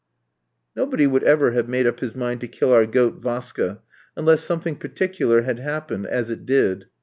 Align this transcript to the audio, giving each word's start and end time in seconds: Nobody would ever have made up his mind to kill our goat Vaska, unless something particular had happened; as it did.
Nobody 0.75 1.05
would 1.05 1.21
ever 1.25 1.51
have 1.51 1.69
made 1.69 1.85
up 1.85 1.99
his 1.99 2.15
mind 2.15 2.41
to 2.41 2.47
kill 2.47 2.73
our 2.73 2.87
goat 2.87 3.21
Vaska, 3.21 3.81
unless 4.15 4.41
something 4.43 4.75
particular 4.77 5.43
had 5.43 5.59
happened; 5.59 6.07
as 6.07 6.31
it 6.31 6.43
did. 6.43 6.85